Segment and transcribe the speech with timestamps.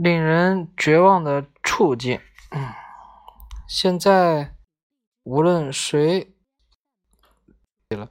[0.00, 2.20] 令人绝望的处境。
[3.66, 4.54] 现在
[5.24, 6.36] 无论谁
[7.88, 8.08] 了，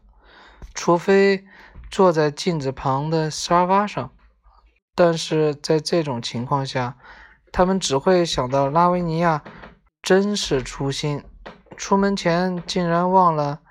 [0.74, 1.46] 除非
[1.90, 4.12] 坐在镜子旁的沙发上，
[4.94, 6.98] 但是在这种情况下，
[7.54, 9.42] 他们只会想到拉维尼亚
[10.02, 11.24] 真是粗心，
[11.78, 13.62] 出门前竟然忘了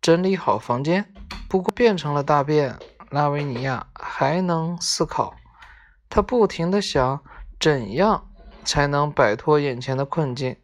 [0.00, 1.14] 整理好房间。
[1.48, 2.76] 不过变成了大便，
[3.10, 5.36] 拉维尼亚还能思考，
[6.08, 7.22] 他不停地想。
[7.62, 8.28] 怎样
[8.64, 10.56] 才能摆脱眼前的困境？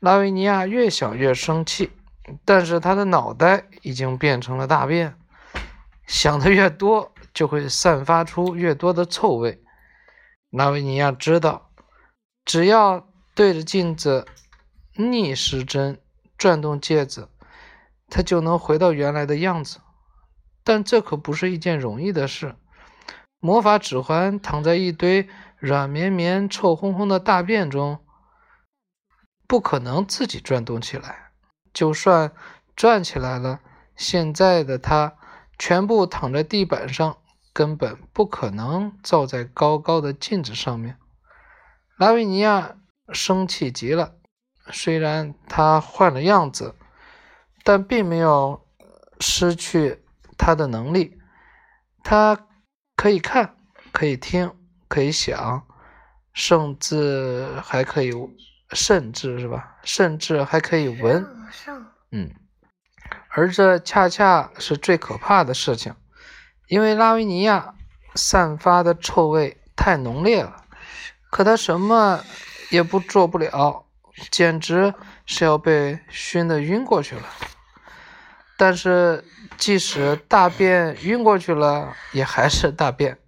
[0.00, 1.90] 拉维尼亚越想越生气，
[2.46, 5.18] 但是他的脑袋已经变成了大便，
[6.06, 9.62] 想的越多，就会散发出越多的臭味。
[10.48, 11.68] 拉维尼亚知道，
[12.46, 14.26] 只要对着镜子
[14.96, 16.00] 逆时针
[16.38, 17.28] 转动戒指，
[18.08, 19.80] 他就能回到原来的样子。
[20.62, 22.56] 但这可不是一件容易的事。
[23.40, 25.28] 魔法指环躺在一堆。
[25.58, 28.04] 软绵绵、臭烘烘的大便中，
[29.46, 31.32] 不可能自己转动起来。
[31.72, 32.32] 就算
[32.76, 33.60] 转起来了，
[33.96, 35.16] 现在的他
[35.58, 37.18] 全部躺在地板上，
[37.52, 40.98] 根本不可能照在高高的镜子上面。
[41.96, 42.76] 拉维尼亚
[43.12, 44.16] 生气极了。
[44.72, 46.74] 虽然他换了样子，
[47.62, 48.66] 但并没有
[49.20, 50.02] 失去
[50.38, 51.20] 他的能力。
[52.02, 52.46] 他
[52.96, 53.56] 可以看，
[53.92, 54.56] 可以听。
[54.94, 55.66] 可以想，
[56.32, 58.12] 甚至还可以，
[58.70, 59.74] 甚至是吧？
[59.82, 61.26] 甚至还可以闻，
[62.12, 62.30] 嗯，
[63.30, 65.96] 而这恰恰是最可怕的事情，
[66.68, 67.74] 因为拉维尼亚
[68.14, 70.62] 散发的臭味太浓烈了，
[71.28, 72.20] 可他什么
[72.70, 73.86] 也不做不了，
[74.30, 74.94] 简直
[75.26, 77.24] 是要被熏得晕过去了。
[78.56, 79.24] 但是，
[79.56, 83.18] 即使大便晕过去了，也还是大便。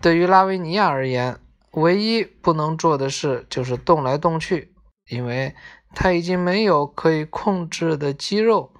[0.00, 1.38] 对于拉维尼亚而言，
[1.72, 4.74] 唯一不能做的事就是动来动去，
[5.08, 5.54] 因为
[5.94, 8.72] 他已经没有可以控制的肌肉。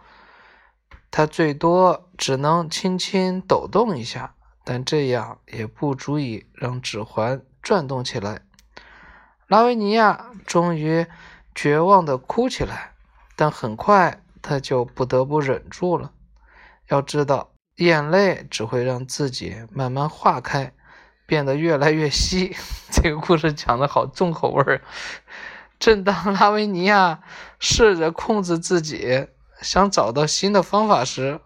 [1.11, 8.41] 他最多只能轻轻抖动一下，但这样也不足以让指环转动起来。
[9.47, 11.07] 拉维尼亚终于
[11.55, 12.93] 绝望地哭起来，
[13.37, 16.13] 但很快他就不得不忍住了。
[16.89, 20.73] 要知道，眼泪只会让自己慢慢化开。
[21.31, 22.57] 变得越来越稀，
[22.91, 24.83] 这个故事讲的好重口味儿。
[25.79, 27.21] 正当拉维尼亚
[27.61, 29.29] 试着控制自己，
[29.63, 31.41] 想找到新的方法时，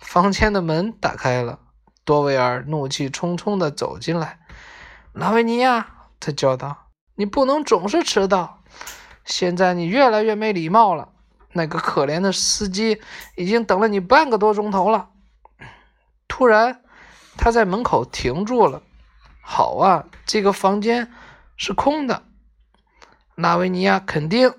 [0.00, 1.58] 房间的门打开了，
[2.02, 4.38] 多维尔怒气冲冲地走进来。
[5.12, 5.86] 拉维尼亚，
[6.18, 6.86] 他叫道
[7.16, 8.62] ：“你不能总是迟到，
[9.26, 11.10] 现在你越来越没礼貌了。
[11.52, 13.02] 那个可怜的司机
[13.36, 15.10] 已经等了你半个多钟头了。”
[16.26, 16.80] 突然，
[17.36, 18.80] 他在门口停住了。
[19.48, 21.12] 好啊，这个房间
[21.56, 22.24] 是空的，
[23.36, 24.52] 拉维尼亚肯定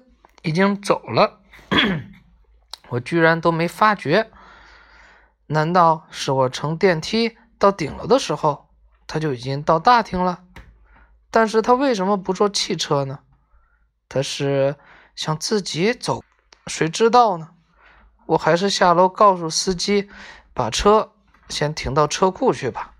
[0.43, 1.41] 已经走了，
[2.87, 4.31] 我居然都没发觉。
[5.47, 8.69] 难道是我乘电梯到顶楼的时候，
[9.05, 10.45] 他就已经到大厅了？
[11.29, 13.19] 但是他为什么不坐汽车呢？
[14.07, 14.77] 他是
[15.17, 16.23] 想自己走？
[16.65, 17.49] 谁知道呢？
[18.25, 20.09] 我还是下楼告诉司机，
[20.53, 21.11] 把车
[21.49, 22.93] 先停到车库去吧。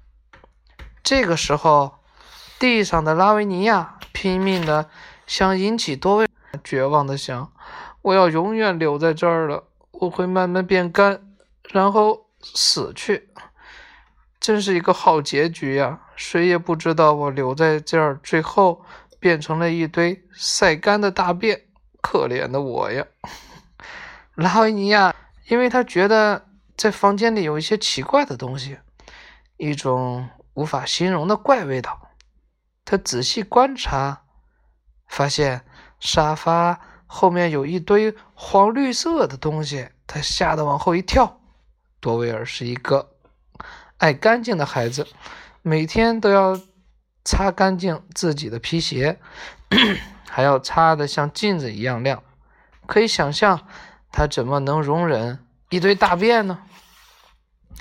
[1.10, 2.00] 这个时候，
[2.60, 4.90] 地上的拉维尼亚拼命的
[5.26, 6.28] 想引起多维，
[6.66, 7.50] 绝望的想
[8.04, 11.22] ：“我要永远留在这儿了，我会慢慢变干，
[11.70, 13.30] 然后死去。
[14.42, 16.02] 真是一个好结局呀！
[16.18, 18.84] 谁也不知道我留在这儿，最后
[19.18, 21.62] 变成了一堆晒干的大便。
[22.02, 23.06] 可怜的我呀！”
[24.36, 25.16] 拉维尼亚，
[25.48, 28.80] 因为他觉得在房间里有一些奇怪的东西，
[29.56, 30.28] 一种。
[30.58, 32.10] 无法形容的怪味道。
[32.84, 34.24] 他仔细观察，
[35.08, 35.64] 发现
[36.00, 39.90] 沙发后面有一堆黄绿色的东西。
[40.08, 41.40] 他吓得往后一跳。
[42.00, 43.12] 多威尔是一个
[43.98, 45.06] 爱干净的孩子，
[45.62, 46.60] 每天都要
[47.24, 49.20] 擦干净自己的皮鞋，
[50.28, 52.24] 还要擦得像镜子一样亮。
[52.88, 53.68] 可以想象，
[54.12, 56.64] 他怎么能容忍一堆大便呢？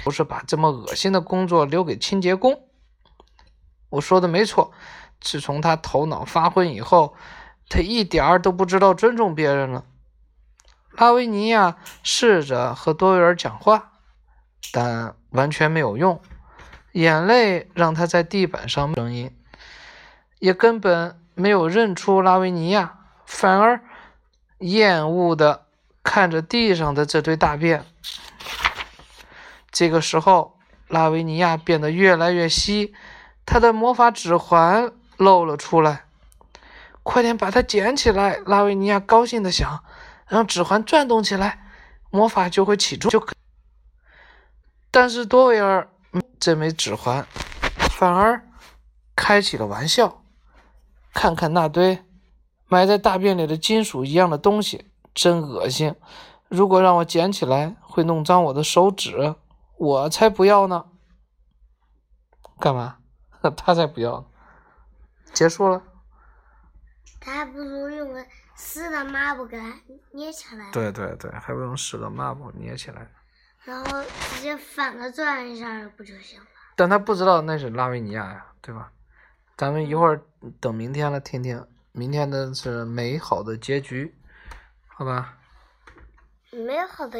[0.04, 2.65] 不是把这么恶心的工作留给清洁工。
[3.88, 4.72] 我说的没错，
[5.20, 7.14] 自从他头脑发昏以后，
[7.68, 9.84] 他一点儿都不知道尊重别人了。
[10.92, 13.92] 拉维尼亚试着和多维尔讲话，
[14.72, 16.20] 但完全没有用。
[16.92, 19.36] 眼泪让他在地板上声音，
[20.38, 23.82] 也根本没有认出拉维尼亚，反而
[24.60, 25.66] 厌恶的
[26.02, 27.84] 看着地上的这堆大便。
[29.70, 32.94] 这个时候，拉维尼亚变得越来越稀。
[33.46, 36.04] 他的魔法指环露了出来。
[37.02, 38.40] 快点把它捡起来！
[38.44, 39.82] 拉维尼亚高兴的想。
[40.26, 41.64] 让指环转动起来，
[42.10, 43.24] 魔法就会起作用。
[44.90, 45.88] 但是多维尔
[46.40, 47.24] 这枚指环
[47.78, 48.44] 反而
[49.14, 50.24] 开起了玩笑。
[51.14, 52.04] 看看那堆
[52.66, 55.94] 埋在大便里的金属一样的东西，真恶心！
[56.48, 59.36] 如果让我捡起来，会弄脏我的手指，
[59.78, 60.86] 我才不要呢！
[62.58, 62.96] 干嘛？
[63.56, 64.24] 他才不要！
[65.32, 65.82] 结束了。
[67.20, 68.24] 他还不如用个
[68.56, 69.74] 湿的抹布给它
[70.12, 70.70] 捏起来。
[70.70, 73.10] 对对对，还不用湿的抹布捏起来。
[73.64, 76.46] 然后直接反着转一下不就行了？
[76.76, 78.92] 但他不知道那是拉维尼亚呀，对吧？
[79.56, 80.22] 咱们一会儿
[80.60, 84.14] 等明天了，听听明天的是美好的结局，
[84.86, 85.36] 好吧？
[86.52, 87.14] 美好的。